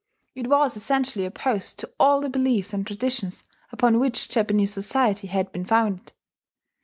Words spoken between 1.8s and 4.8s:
all the beliefs and traditions upon which Japanese